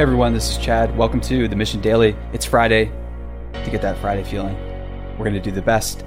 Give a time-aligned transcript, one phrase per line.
[0.00, 0.96] Hey everyone, this is Chad.
[0.96, 2.16] Welcome to the Mission Daily.
[2.32, 2.90] It's Friday.
[3.52, 4.56] To get that Friday feeling,
[5.18, 6.06] we're going to do the best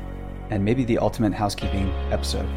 [0.50, 2.49] and maybe the ultimate housekeeping episode.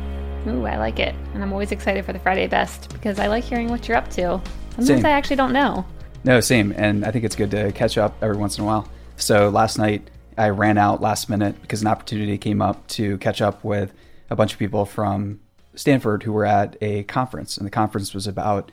[0.46, 1.14] Ooh, I like it.
[1.34, 4.09] And I'm always excited for the Friday best because I like hearing what you're up
[4.12, 4.41] to.
[4.70, 5.04] Sometimes Same.
[5.04, 5.84] I actually don't know.
[6.24, 6.72] No, same.
[6.74, 8.88] And I think it's good to catch up every once in a while.
[9.18, 13.42] So last night, I ran out last minute because an opportunity came up to catch
[13.42, 13.92] up with
[14.30, 15.41] a bunch of people from
[15.74, 17.59] Stanford who were at a conference.
[17.59, 18.73] And the conference was about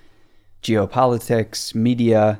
[0.61, 2.39] geopolitics, media,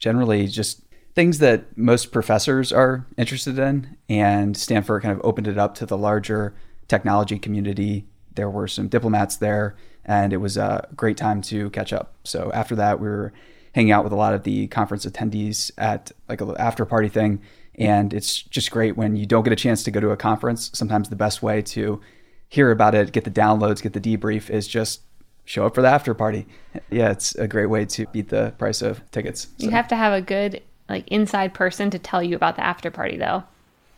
[0.00, 0.82] generally just
[1.14, 3.96] things that most professors are interested in.
[4.08, 6.54] And Stanford kind of opened it up to the larger
[6.88, 8.06] technology community.
[8.34, 12.14] There were some diplomats there, and it was a great time to catch up.
[12.24, 13.32] So after that, we were
[13.74, 17.40] hanging out with a lot of the conference attendees at like a after party thing.
[17.76, 20.70] And it's just great when you don't get a chance to go to a conference.
[20.74, 22.00] Sometimes the best way to
[22.48, 25.02] hear about it, get the downloads, get the debrief is just
[25.50, 26.46] show up for the after party.
[26.90, 29.48] Yeah, it's a great way to beat the price of tickets.
[29.58, 32.88] You have to have a good like inside person to tell you about the after
[32.90, 33.42] party though.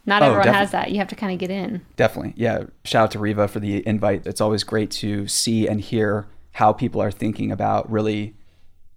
[0.06, 0.90] Not Oh, everyone has that.
[0.90, 1.82] You have to kind of get in.
[1.96, 2.32] Definitely.
[2.36, 2.64] Yeah.
[2.84, 4.26] Shout out to Riva for the invite.
[4.26, 8.34] It's always great to see and hear how people are thinking about really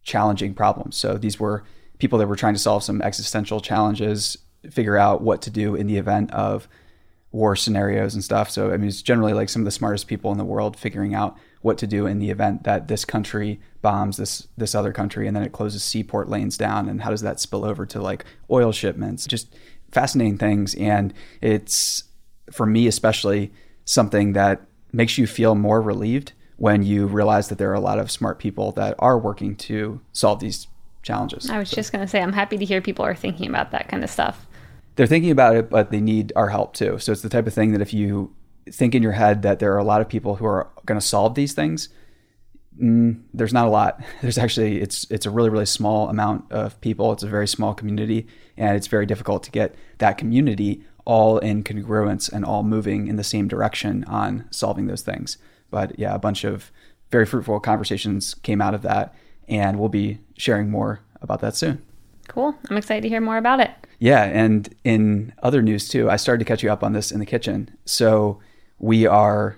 [0.04, 0.96] challenging problems.
[0.96, 1.64] So these were
[2.00, 4.38] people that were trying to solve some existential challenges,
[4.72, 6.70] figure out what to do in the event of
[7.32, 8.50] war scenarios and stuff.
[8.50, 11.14] So I mean, it's generally like some of the smartest people in the world figuring
[11.14, 15.26] out what to do in the event that this country bombs this this other country
[15.26, 18.24] and then it closes seaport lanes down and how does that spill over to like
[18.52, 19.26] oil shipments?
[19.26, 19.56] Just
[19.92, 22.04] fascinating things and it's
[22.52, 23.52] for me especially
[23.84, 24.62] something that
[24.94, 28.38] makes you feel more relieved when you realize that there are a lot of smart
[28.38, 30.68] people that are working to solve these
[31.02, 31.50] challenges.
[31.50, 33.88] I was just going to say I'm happy to hear people are thinking about that
[33.90, 34.46] kind of stuff.
[34.98, 37.00] they're thinking about it, but they need our help too.
[37.00, 38.34] So it's the type of thing that if you
[38.72, 41.06] think in your head that there are a lot of people who are going to
[41.06, 41.90] solve these things,
[42.82, 44.02] mm, there's not a lot.
[44.22, 47.12] There's actually it's it's a really really small amount of people.
[47.12, 48.28] It's a very small community,
[48.58, 53.16] and it's very difficult to get that community all in congruence and all moving in
[53.16, 55.38] the same direction on solving those things.
[55.70, 56.72] But yeah, a bunch of
[57.12, 59.16] very fruitful conversations came out of that,
[59.48, 61.82] and we'll be sharing more about that soon.
[62.28, 62.56] Cool.
[62.70, 63.70] I'm excited to hear more about it.
[64.00, 67.20] Yeah, and in other news too, I started to catch you up on this in
[67.20, 67.70] the kitchen.
[67.86, 68.40] So
[68.80, 69.58] we are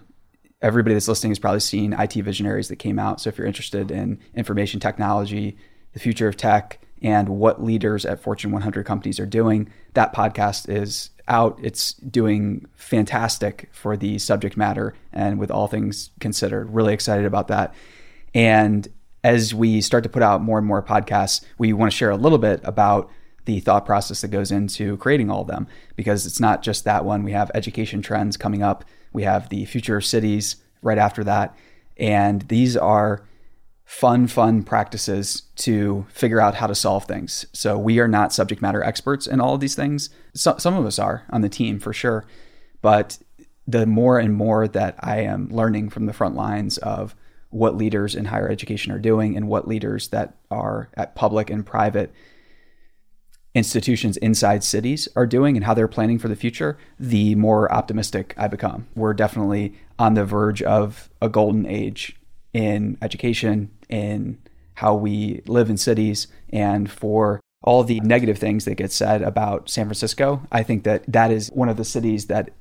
[0.62, 3.22] everybody that's listening has probably seen IT Visionaries that came out.
[3.22, 5.58] So if you're interested in information technology,
[5.94, 10.68] the future of tech, and what leaders at Fortune 100 companies are doing, that podcast
[10.68, 11.60] is out.
[11.62, 16.74] It's doing fantastic for the subject matter and with all things considered.
[16.74, 17.74] Really excited about that.
[18.34, 18.88] And
[19.24, 22.18] as we start to put out more and more podcasts, we want to share a
[22.18, 23.10] little bit about
[23.46, 27.06] the thought process that goes into creating all of them because it's not just that
[27.06, 27.24] one.
[27.24, 28.84] We have education trends coming up,
[29.18, 31.58] we have the future of cities right after that.
[31.98, 33.26] And these are
[33.84, 37.48] fun, fun practices to figure out how to solve things.
[37.52, 40.12] So we are not subject matter experts in all of these things.
[40.36, 42.28] So, some of us are on the team for sure.
[42.84, 43.18] But
[43.66, 47.16] the more and more that I am learning from the front lines of
[47.50, 51.66] what leaders in higher education are doing and what leaders that are at public and
[51.66, 52.14] private
[53.58, 58.36] institutions inside cities are doing and how they're planning for the future, the more optimistic
[58.38, 58.88] I become.
[58.96, 62.16] We're definitely on the verge of a golden age
[62.54, 64.38] in education, in
[64.76, 69.70] how we live in cities, and for all the negative things that get said about
[69.70, 70.44] San Francisco.
[70.52, 72.52] I think that that is one of the cities that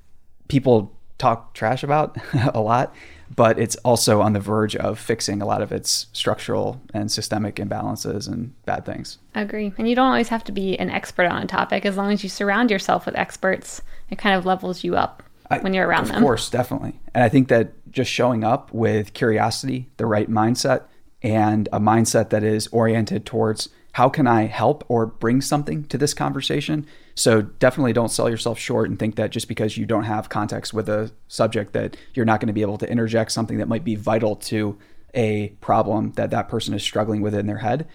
[0.49, 2.17] people talk trash about
[2.55, 2.95] a lot,
[3.35, 7.57] but it's also on the verge of fixing a lot of its structural and systemic
[7.57, 9.19] imbalances and bad things.
[9.35, 9.73] I agree.
[9.79, 11.85] And you don't always have to be an expert on a topic.
[11.85, 15.59] As long as you surround yourself with experts, it kind of levels you up I-
[15.59, 16.17] when you're around of them.
[16.19, 17.01] Of course, definitely.
[17.15, 20.83] And I think that just showing up with curiosity, the right mindset,
[21.23, 25.97] and a mindset that is oriented towards how can I help or bring something to
[25.97, 26.87] this conversation.
[27.15, 30.75] So definitely don't sell yourself short and think that just because you don't have context
[30.75, 33.85] with a subject that you're not going to be able to interject something that might
[33.85, 34.77] be vital to
[35.15, 37.89] a problem that that person is struggling with in their head.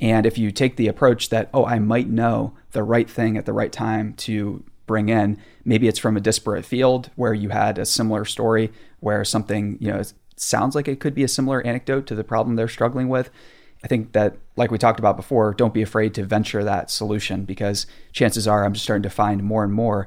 [0.00, 3.44] And if you take the approach that, oh, I might know the right thing at
[3.44, 7.76] the right time to bring in, maybe it's from a disparate field where you had
[7.76, 8.70] a similar story
[9.00, 10.00] where something, you know,
[10.36, 13.30] sounds like it could be a similar anecdote to the problem they're struggling with.
[13.82, 17.44] I think that, like we talked about before, don't be afraid to venture that solution
[17.44, 20.06] because chances are I'm just starting to find more and more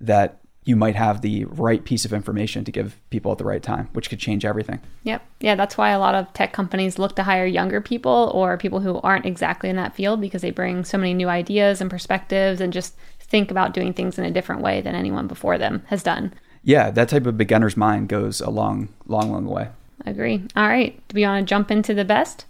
[0.00, 3.62] that you might have the right piece of information to give people at the right
[3.62, 4.78] time, which could change everything.
[5.04, 5.22] Yep.
[5.40, 8.80] Yeah, that's why a lot of tech companies look to hire younger people or people
[8.80, 12.60] who aren't exactly in that field because they bring so many new ideas and perspectives
[12.60, 16.02] and just think about doing things in a different way than anyone before them has
[16.02, 16.32] done.
[16.62, 19.68] Yeah, that type of beginner's mind goes a long, long, long way.
[20.04, 20.46] Agree.
[20.56, 21.00] All right.
[21.08, 22.44] Do we want to jump into the best?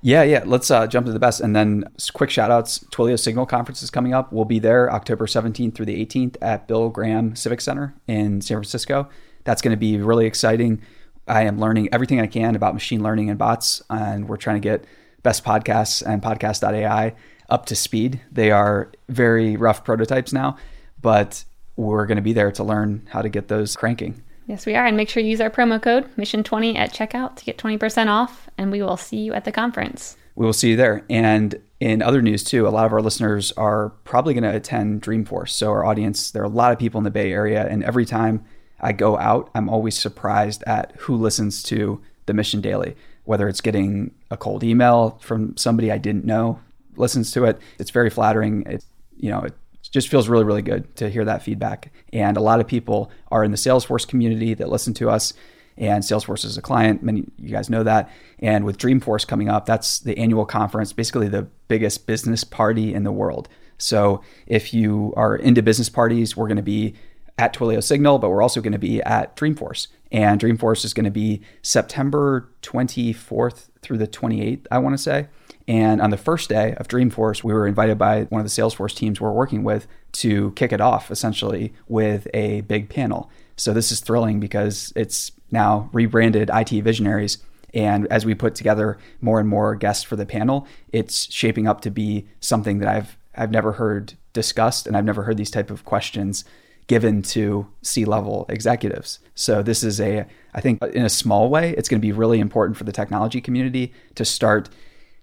[0.00, 0.44] Yeah, yeah.
[0.46, 1.40] Let's uh, jump to the best.
[1.40, 4.32] And then quick shout outs Twilio Signal Conference is coming up.
[4.32, 8.56] We'll be there October 17th through the 18th at Bill Graham Civic Center in San
[8.56, 9.08] Francisco.
[9.44, 10.82] That's going to be really exciting.
[11.26, 14.66] I am learning everything I can about machine learning and bots, and we're trying to
[14.68, 14.84] get
[15.22, 17.14] best podcasts and podcast.ai
[17.50, 18.20] up to speed.
[18.30, 20.56] They are very rough prototypes now,
[21.02, 21.44] but
[21.76, 24.22] we're going to be there to learn how to get those cranking.
[24.48, 24.86] Yes, we are.
[24.86, 28.48] And make sure you use our promo code Mission20 at checkout to get 20% off.
[28.56, 30.16] And we will see you at the conference.
[30.36, 31.04] We will see you there.
[31.10, 35.02] And in other news, too, a lot of our listeners are probably going to attend
[35.02, 35.50] Dreamforce.
[35.50, 37.68] So, our audience, there are a lot of people in the Bay Area.
[37.68, 38.42] And every time
[38.80, 43.60] I go out, I'm always surprised at who listens to the Mission Daily, whether it's
[43.60, 46.58] getting a cold email from somebody I didn't know
[46.96, 47.60] listens to it.
[47.78, 48.62] It's very flattering.
[48.62, 48.84] It,
[49.16, 49.54] you know, it
[49.90, 51.92] just feels really, really good to hear that feedback.
[52.12, 55.32] And a lot of people are in the Salesforce community that listen to us.
[55.76, 57.02] And Salesforce is a client.
[57.02, 58.10] Many you guys know that.
[58.40, 63.04] And with Dreamforce coming up, that's the annual conference, basically the biggest business party in
[63.04, 63.48] the world.
[63.78, 66.94] So if you are into business parties, we're going to be
[67.38, 69.86] at Twilio Signal, but we're also going to be at Dreamforce.
[70.10, 75.28] And Dreamforce is going to be September 24th through the 28th, I want to say.
[75.68, 78.96] And on the first day of Dreamforce, we were invited by one of the Salesforce
[78.96, 83.30] teams we're working with to kick it off essentially with a big panel.
[83.56, 87.38] So this is thrilling because it's now rebranded IT Visionaries.
[87.74, 91.82] And as we put together more and more guests for the panel, it's shaping up
[91.82, 95.70] to be something that I've I've never heard discussed and I've never heard these type
[95.70, 96.44] of questions
[96.88, 99.20] given to C-level executives.
[99.34, 100.24] So this is a
[100.54, 103.42] I think in a small way, it's going to be really important for the technology
[103.42, 104.70] community to start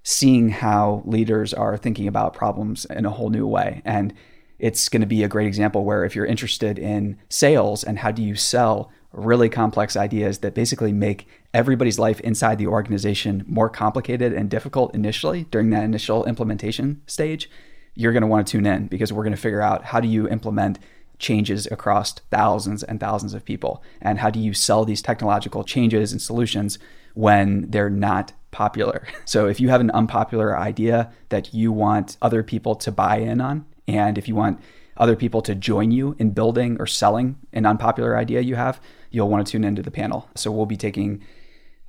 [0.07, 3.81] seeing how leaders are thinking about problems in a whole new way.
[3.83, 4.13] And
[4.59, 8.11] it's going to be a great example where if you're interested in sales and how
[8.11, 13.67] do you sell really complex ideas that basically make everybody's life inside the organization more
[13.67, 17.49] complicated and difficult initially during that initial implementation stage,
[17.95, 20.07] you're going to want to tune in because we're going to figure out how do
[20.07, 20.77] you implement
[21.19, 26.11] changes across thousands and thousands of people and how do you sell these technological changes
[26.11, 26.77] and solutions
[27.13, 29.07] when they're not popular.
[29.25, 33.41] So if you have an unpopular idea that you want other people to buy in
[33.41, 34.61] on, and if you want
[34.97, 38.79] other people to join you in building or selling an unpopular idea you have,
[39.09, 40.29] you'll want to tune into the panel.
[40.35, 41.21] So we'll be taking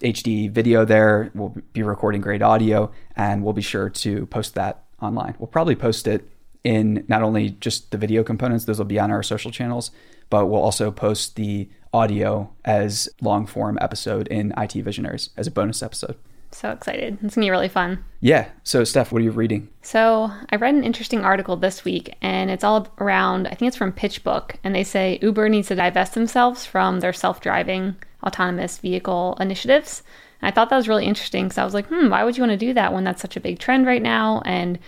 [0.00, 4.84] HD video there, we'll be recording great audio, and we'll be sure to post that
[5.00, 5.34] online.
[5.38, 6.28] We'll probably post it
[6.66, 9.92] in not only just the video components, those will be on our social channels,
[10.30, 15.52] but we'll also post the audio as long form episode in IT Visionaries as a
[15.52, 16.16] bonus episode.
[16.50, 17.18] So excited.
[17.22, 18.04] It's going to be really fun.
[18.20, 18.48] Yeah.
[18.64, 19.68] So, Steph, what are you reading?
[19.82, 23.76] So, I read an interesting article this week, and it's all around, I think it's
[23.76, 28.78] from PitchBook, and they say Uber needs to divest themselves from their self driving autonomous
[28.78, 30.02] vehicle initiatives.
[30.40, 32.42] And I thought that was really interesting because I was like, hmm, why would you
[32.42, 34.42] want to do that when that's such a big trend right now?
[34.44, 34.80] And,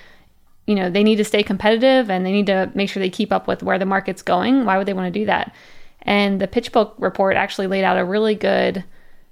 [0.69, 3.33] you know, they need to stay competitive and they need to make sure they keep
[3.33, 4.67] up with where the market's going.
[4.67, 5.55] Why would they want to do that?
[6.03, 8.85] And the PitchBook report actually laid out a really good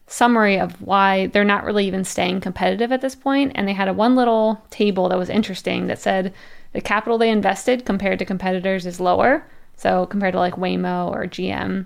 [0.06, 3.52] summary of why they're not really even staying competitive at this point.
[3.54, 6.32] And they had a one little table that was interesting that said
[6.72, 9.46] the capital they invested compared to competitors is lower.
[9.76, 11.84] So compared to like Waymo or GM,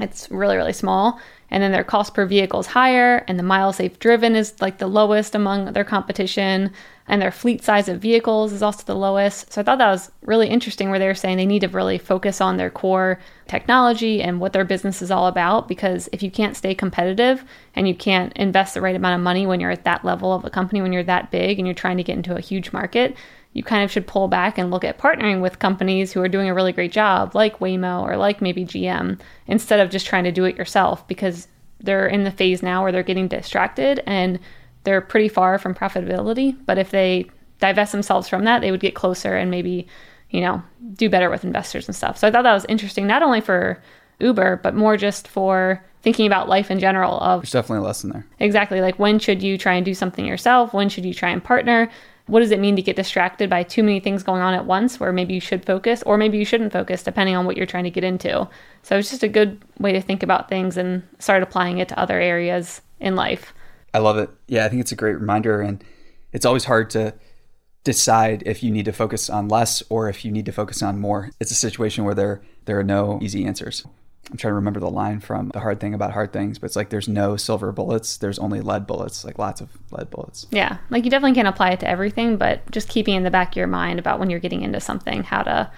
[0.00, 1.20] it's really, really small.
[1.50, 4.78] And then their cost per vehicle is higher, and the miles they've driven is like
[4.78, 6.72] the lowest among their competition
[7.06, 9.52] and their fleet size of vehicles is also the lowest.
[9.52, 11.98] So I thought that was really interesting where they were saying they need to really
[11.98, 16.30] focus on their core technology and what their business is all about because if you
[16.30, 19.84] can't stay competitive and you can't invest the right amount of money when you're at
[19.84, 22.34] that level of a company when you're that big and you're trying to get into
[22.34, 23.14] a huge market,
[23.54, 26.48] you kind of should pull back and look at partnering with companies who are doing
[26.48, 30.32] a really great job like Waymo or like maybe GM instead of just trying to
[30.32, 31.48] do it yourself because
[31.80, 34.40] they're in the phase now where they're getting distracted and
[34.82, 36.56] they're pretty far from profitability.
[36.66, 37.30] But if they
[37.60, 39.86] divest themselves from that, they would get closer and maybe,
[40.30, 40.62] you know,
[40.94, 42.18] do better with investors and stuff.
[42.18, 43.80] So I thought that was interesting, not only for
[44.18, 47.18] Uber, but more just for thinking about life in general.
[47.20, 48.26] Of there's definitely a lesson there.
[48.40, 50.74] Exactly, like when should you try and do something yourself?
[50.74, 51.88] When should you try and partner?
[52.26, 54.98] What does it mean to get distracted by too many things going on at once,
[54.98, 57.84] where maybe you should focus, or maybe you shouldn't focus, depending on what you're trying
[57.84, 58.48] to get into.
[58.82, 61.98] So it's just a good way to think about things and start applying it to
[61.98, 63.52] other areas in life.
[63.92, 64.30] I love it.
[64.48, 65.60] Yeah, I think it's a great reminder.
[65.60, 65.84] And
[66.32, 67.14] it's always hard to
[67.84, 70.98] decide if you need to focus on less or if you need to focus on
[70.98, 71.30] more.
[71.38, 73.86] It's a situation where there there are no easy answers.
[74.30, 76.76] I'm trying to remember the line from the hard thing about hard things, but it's
[76.76, 80.46] like there's no silver bullets, there's only lead bullets, like lots of lead bullets.
[80.50, 80.78] Yeah.
[80.90, 83.56] Like you definitely can't apply it to everything, but just keeping in the back of
[83.56, 85.70] your mind about when you're getting into something, how to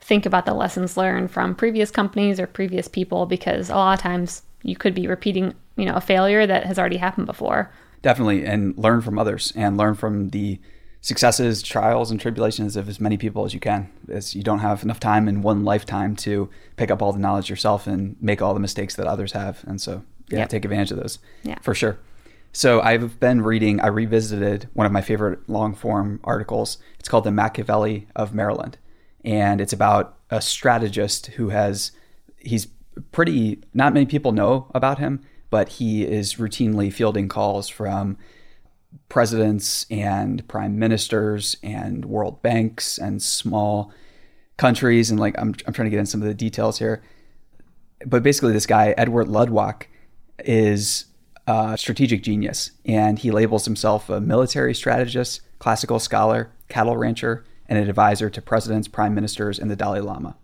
[0.00, 4.00] think about the lessons learned from previous companies or previous people because a lot of
[4.00, 7.70] times you could be repeating you know a failure that has already happened before
[8.02, 10.60] definitely, and learn from others and learn from the
[11.02, 13.90] successes, trials, and tribulations of as many people as you can.
[14.08, 17.50] As you don't have enough time in one lifetime to pick up all the knowledge
[17.50, 19.62] yourself and make all the mistakes that others have.
[19.66, 20.48] And so, yeah, Yep.
[20.48, 21.18] take advantage of those.
[21.42, 21.58] Yeah.
[21.60, 21.98] for sure.
[22.52, 23.80] So I've been reading.
[23.80, 26.78] I revisited one of my favorite long form articles.
[27.00, 28.76] It's called "The Machiavelli of Maryland,"
[29.24, 31.92] and it's about a strategist who has.
[32.38, 32.68] He's
[33.10, 33.62] pretty.
[33.72, 38.18] Not many people know about him, but he is routinely fielding calls from
[39.08, 43.92] presidents and prime ministers and world banks and small
[44.56, 47.02] countries and like I'm I'm trying to get in some of the details here.
[48.06, 49.84] But basically this guy Edward Luttwak
[50.44, 51.06] is
[51.46, 57.78] a strategic genius and he labels himself a military strategist, classical scholar, cattle rancher, and
[57.78, 60.36] an advisor to presidents, prime ministers, and the Dalai Lama.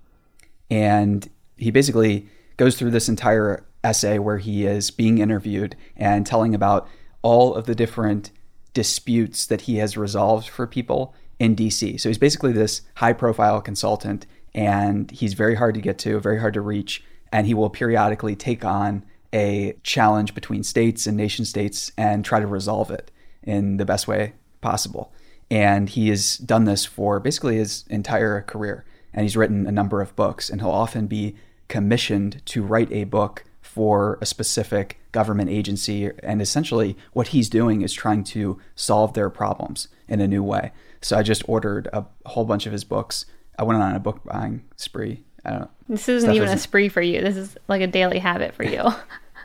[0.71, 6.55] And he basically goes through this entire essay where he is being interviewed and telling
[6.55, 6.89] about
[7.23, 8.31] all of the different
[8.79, 12.01] disputes that he has resolved for people in DC.
[12.01, 16.39] So he's basically this high profile consultant and he's very hard to get to, very
[16.39, 19.05] hard to reach, and he will periodically take on
[19.35, 23.11] a challenge between states and nation states and try to resolve it
[23.43, 25.13] in the best way possible.
[25.51, 28.85] And he has done this for basically his entire career.
[29.13, 31.35] And he's written a number of books, and he'll often be
[31.67, 33.43] commissioned to write a book
[33.79, 36.11] for a specific government agency.
[36.25, 40.73] And essentially, what he's doing is trying to solve their problems in a new way.
[41.01, 43.25] So I just ordered a whole bunch of his books.
[43.57, 45.23] I went on a book buying spree.
[45.45, 45.71] I don't know.
[45.89, 47.21] This isn't Stuff even a isn't- spree for you.
[47.21, 48.83] This is like a daily habit for you.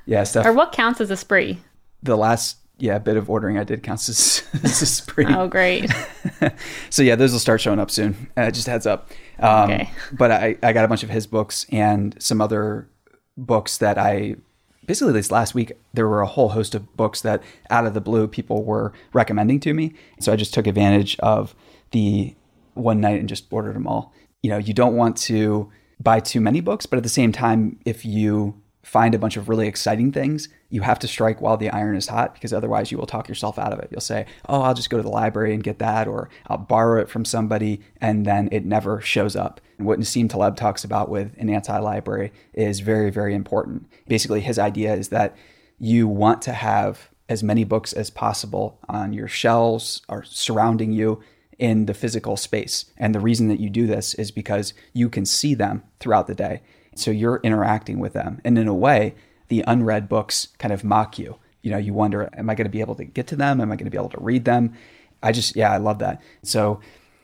[0.05, 0.45] Yeah, stuff.
[0.45, 1.59] or what counts as a spree?
[2.01, 5.25] the last yeah bit of ordering I did counts as, as a spree.
[5.29, 5.89] Oh, great.
[6.89, 8.27] so yeah, those will start showing up soon.
[8.35, 9.11] Uh, just heads up.
[9.39, 9.89] Um, Okay.
[10.11, 12.89] But I, I got a bunch of his books and some other
[13.37, 14.35] books that I
[14.85, 18.01] basically this last week there were a whole host of books that out of the
[18.01, 19.93] blue people were recommending to me.
[20.19, 21.55] So I just took advantage of
[21.91, 22.35] the
[22.73, 24.13] one night and just ordered them all.
[24.41, 27.79] You know, you don't want to buy too many books, but at the same time,
[27.85, 31.69] if you find a bunch of really exciting things, you have to strike while the
[31.69, 33.87] iron is hot because otherwise you will talk yourself out of it.
[33.89, 37.01] You'll say, "Oh, I'll just go to the library and get that," or "I'll borrow
[37.01, 39.61] it from somebody," and then it never shows up.
[39.77, 43.87] And what Nassim Taleb talks about with an anti-library is very, very important.
[44.07, 45.35] Basically, his idea is that
[45.79, 51.21] you want to have as many books as possible on your shelves or surrounding you
[51.59, 52.85] in the physical space.
[52.97, 56.35] And the reason that you do this is because you can see them throughout the
[56.35, 56.61] day.
[56.95, 58.41] So you're interacting with them.
[58.43, 59.15] And in a way,
[59.47, 61.37] the unread books kind of mock you.
[61.61, 63.61] You know, you wonder, am I going to be able to get to them?
[63.61, 64.73] Am I going to be able to read them?
[65.21, 66.21] I just, yeah, I love that.
[66.43, 66.81] So,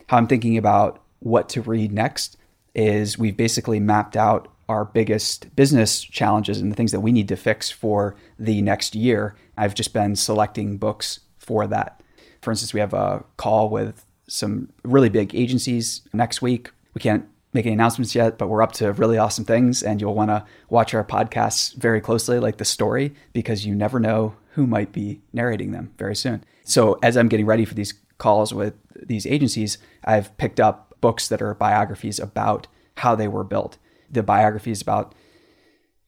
[0.07, 2.37] how I'm thinking about what to read next
[2.73, 7.27] is we've basically mapped out our biggest business challenges and the things that we need
[7.27, 9.35] to fix for the next year.
[9.57, 12.01] I've just been selecting books for that.
[12.41, 16.71] For instance, we have a call with some really big agencies next week.
[16.93, 19.81] We can't make any announcements yet, but we're up to really awesome things.
[19.83, 23.99] And you'll want to watch our podcasts very closely, like the story, because you never
[23.99, 26.43] know who might be narrating them very soon.
[26.63, 31.27] So, as I'm getting ready for these calls with these agencies, I've picked up books
[31.29, 32.67] that are biographies about
[32.97, 33.77] how they were built.
[34.11, 35.15] The biographies about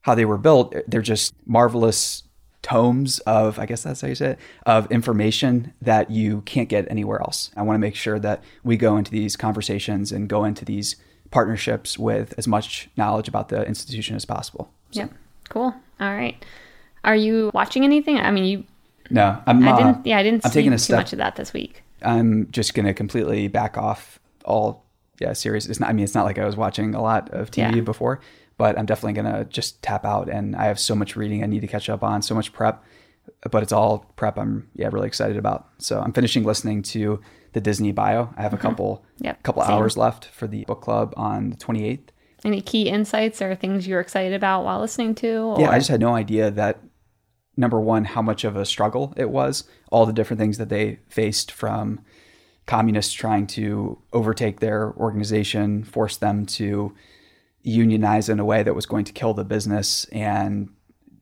[0.01, 2.23] how they were built, they're just marvelous
[2.61, 6.89] tomes of, I guess that's how you say it, of information that you can't get
[6.91, 7.51] anywhere else.
[7.55, 10.95] I want to make sure that we go into these conversations and go into these
[11.31, 14.71] partnerships with as much knowledge about the institution as possible.
[14.91, 15.11] So, Yep.
[15.49, 15.73] Cool.
[15.99, 16.43] All right.
[17.03, 18.17] Are you watching anything?
[18.17, 18.63] I mean, you.
[19.09, 19.63] No, I'm.
[19.67, 20.05] I uh, didn't.
[20.05, 20.97] Yeah, I didn't I'm see taking a too step.
[20.97, 21.83] much of that this week.
[22.03, 24.85] I'm just gonna completely back off all
[25.19, 25.67] yeah series.
[25.67, 25.89] It's not.
[25.89, 27.81] I mean, it's not like I was watching a lot of TV Yeah.
[27.81, 28.21] before,
[28.61, 30.29] but I'm definitely gonna just tap out.
[30.29, 32.83] And I have so much reading I need to catch up on, so much prep.
[33.49, 34.37] But it's all prep.
[34.37, 35.67] I'm yeah really excited about.
[35.79, 37.19] So I'm finishing listening to
[37.53, 38.31] the Disney bio.
[38.37, 39.25] I have a couple Mm-hmm.
[39.25, 39.71] Yep, couple same.
[39.71, 42.09] hours left for the book club on the 28th.
[42.45, 45.27] Any key insights or things you're excited about while listening to?
[45.27, 46.81] Or, Yeah, I just had no idea that
[47.57, 50.99] number one, how much of a struggle it was, all the different things that they
[51.09, 51.99] faced from
[52.67, 56.93] communists trying to overtake their organization, force them to
[57.63, 60.69] unionize in a way that was going to kill the business, and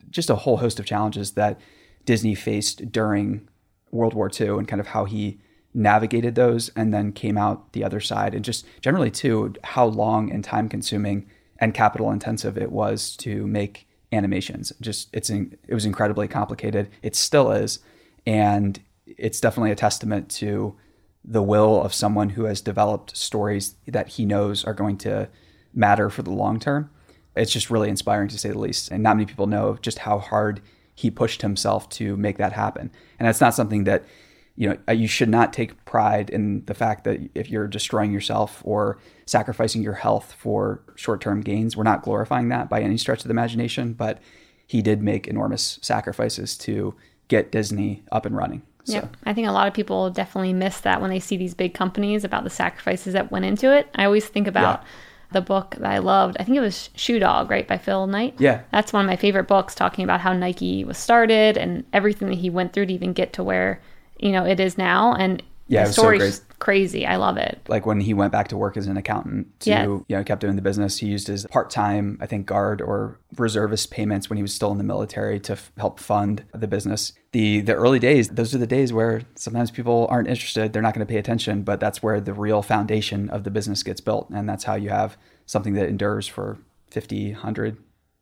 [0.10, 1.60] just a whole host of challenges that
[2.06, 3.48] Disney faced during
[3.92, 5.40] World War II and kind of how he
[5.74, 8.34] navigated those and then came out the other side.
[8.34, 11.30] And just generally too how long and time consuming
[11.60, 14.74] and capital intensive it was to make animations.
[14.82, 16.90] Just it's in, it was incredibly complicated.
[17.04, 17.80] It still is.
[18.26, 20.76] And it's definitely a testament to
[21.24, 25.30] the will of someone who has developed stories that he knows are going to
[25.74, 26.90] matter for the long term
[27.36, 30.20] it's just really inspiring to say the least and not many people know just how
[30.20, 30.62] hard
[31.00, 32.92] he pushed himself to make that happen.
[33.18, 34.04] And that's not something that
[34.58, 38.12] you know uh, you should not take pride in the fact that if you're destroying
[38.12, 43.20] yourself or sacrificing your health for short-term gains we're not glorifying that by any stretch
[43.20, 44.20] of the imagination but
[44.68, 46.94] he did make enormous sacrifices to
[47.30, 48.96] get disney up and running so.
[48.96, 51.74] Yeah, I think a lot of people definitely miss that when they see these big
[51.74, 53.88] companies about the sacrifices that went into it.
[53.94, 54.90] I always think about yeah.
[55.32, 56.38] The book that I loved.
[56.40, 58.36] I think it was Shoe Dog, right, by Phil Knight.
[58.40, 58.62] Yeah.
[58.72, 62.40] That's one of my favorite books talking about how Nike was started and everything that
[62.40, 63.82] he went through to even get to where
[64.20, 67.06] you know it is now and yeah, the story's so crazy.
[67.06, 67.62] I love it.
[67.68, 69.84] Like when he went back to work as an accountant to, yeah.
[69.86, 70.98] you know, kept doing the business.
[70.98, 74.78] He used his part-time, I think, guard or reservist payments when he was still in
[74.78, 77.14] the military to f- help fund the business.
[77.32, 80.74] The the early days, those are the days where sometimes people aren't interested.
[80.74, 83.84] They're not going to pay attention, but that's where the real foundation of the business
[83.84, 84.30] gets built.
[84.32, 86.58] And that's how you have something that endures for
[86.90, 87.78] 50, 100,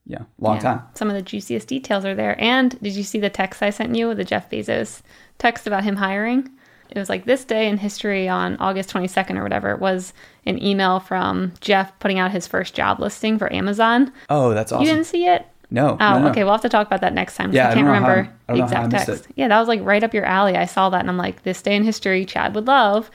[0.06, 0.62] yeah, long yeah.
[0.62, 0.82] time.
[0.96, 2.40] Some of the juiciest details are there.
[2.42, 5.02] And did you see the text I sent you, the Jeff Bezos
[5.38, 6.50] text about him hiring?
[6.90, 9.72] It was like this day in history on August 22nd or whatever.
[9.72, 10.14] It was
[10.46, 14.12] an email from Jeff putting out his first job listing for Amazon.
[14.30, 14.86] Oh, that's awesome.
[14.86, 15.46] You didn't see it?
[15.70, 15.98] No.
[16.00, 16.28] Oh, no, no.
[16.30, 16.44] okay.
[16.44, 17.52] We'll have to talk about that next time.
[17.52, 19.28] Yeah, I can't I remember how, the exact text.
[19.36, 20.56] Yeah, that was like right up your alley.
[20.56, 23.12] I saw that and I'm like, this day in history, Chad would love.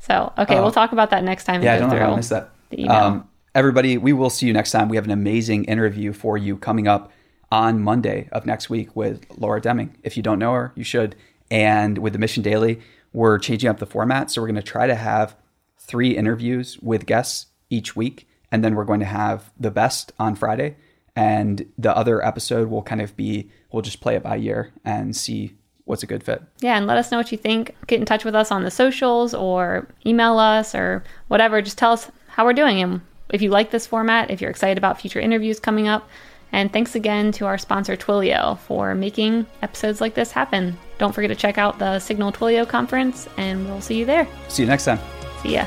[0.00, 0.62] So, okay, oh.
[0.62, 1.62] we'll talk about that next time.
[1.62, 2.50] Yeah, I don't know how I missed that.
[2.88, 4.88] Um, everybody, we will see you next time.
[4.88, 7.12] We have an amazing interview for you coming up
[7.50, 9.94] on Monday of next week with Laura Deming.
[10.02, 11.14] If you don't know her, you should.
[11.50, 12.80] And with the Mission Daily,
[13.12, 14.30] we're changing up the format.
[14.30, 15.36] So we're going to try to have
[15.78, 18.28] three interviews with guests each week.
[18.50, 20.76] And then we're going to have the best on Friday.
[21.14, 25.14] And the other episode will kind of be, we'll just play it by year and
[25.14, 26.42] see what's a good fit.
[26.60, 27.74] Yeah, and let us know what you think.
[27.86, 31.60] Get in touch with us on the socials or email us or whatever.
[31.60, 32.80] Just tell us how we're doing.
[32.80, 33.00] And
[33.30, 36.08] if you like this format, if you're excited about future interviews coming up,
[36.52, 40.78] and thanks again to our sponsor Twilio for making episodes like this happen.
[41.02, 44.24] Don't forget to check out the Signal Twilio conference, and we'll see you there.
[44.46, 45.00] See you next time.
[45.42, 45.66] See ya.